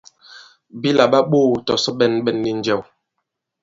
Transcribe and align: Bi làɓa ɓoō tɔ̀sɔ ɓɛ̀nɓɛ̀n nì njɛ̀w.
Bi 0.79 0.89
làɓa 0.97 1.19
ɓoō 1.31 1.53
tɔ̀sɔ 1.65 1.91
ɓɛ̀nɓɛ̀n 1.97 2.37
nì 2.43 2.51
njɛ̀w. 2.57 2.81